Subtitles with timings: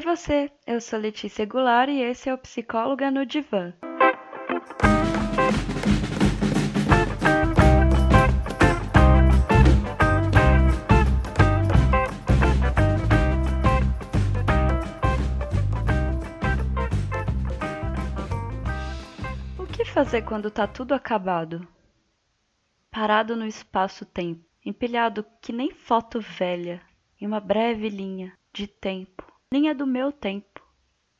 [0.00, 3.74] Oi você, eu sou Letícia Goulart e esse é o Psicóloga no Divã.
[19.58, 21.68] O que fazer quando tá tudo acabado?
[22.90, 26.80] Parado no espaço-tempo, empilhado que nem foto velha,
[27.20, 30.64] em uma breve linha de tempo, linha do meu tempo,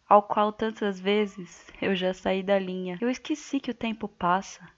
[0.08, 2.96] ao qual tantas vezes eu já saí da linha.
[3.00, 4.70] Eu esqueci que o tempo passa.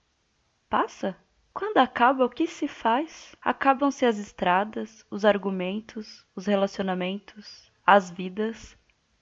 [0.67, 1.15] Passa?
[1.53, 3.35] Quando acaba, o que se faz?
[3.39, 8.75] Acabam-se as estradas, os argumentos, os relacionamentos, as vidas,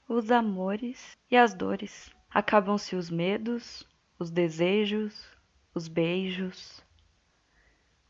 [0.08, 2.10] os amores e as dores.
[2.30, 3.86] Acabam-se os medos,
[4.18, 5.28] os desejos,
[5.76, 6.82] os beijos.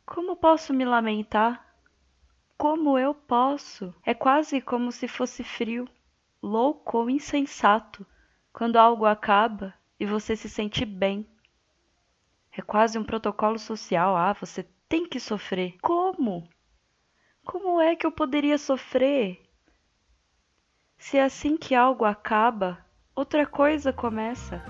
[0.05, 1.75] Como posso me lamentar?
[2.59, 3.91] Como eu posso?
[4.05, 5.89] É quase como se fosse frio,
[6.41, 8.05] louco ou insensato
[8.51, 11.27] quando algo acaba e você se sente bem.
[12.51, 14.15] É quase um protocolo social.
[14.17, 15.77] Ah, você tem que sofrer.
[15.81, 16.49] Como?
[17.45, 19.41] Como é que eu poderia sofrer?
[20.97, 24.61] Se é assim que algo acaba, outra coisa começa.